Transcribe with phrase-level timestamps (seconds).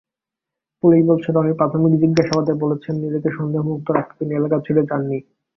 [0.83, 5.17] Police বলছে, রনি প্রাথমিক জিজ্ঞাসাবাদে বলেছেন নিজেকে সন্দেহমুক্ত রাখতে তিনি এলাকা ছেড়ে যাননি।